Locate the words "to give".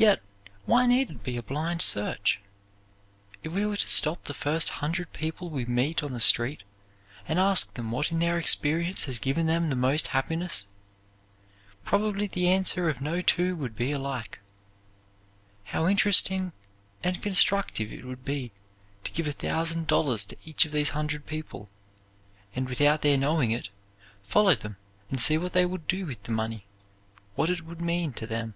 19.02-19.26